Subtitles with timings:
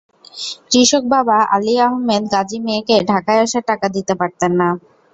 [0.69, 4.69] কৃষক বাবা আলী আহমেদ গাজী মেয়েকে ঢাকায় আসার টাকা দিতে পারতেন না।